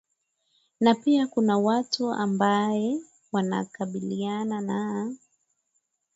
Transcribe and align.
na 0.79 0.95
pia 0.95 1.27
kuna 1.27 1.57
watu 1.57 2.09
ambae 2.11 3.01
wanakabiliana 3.31 4.61
na 4.61 5.09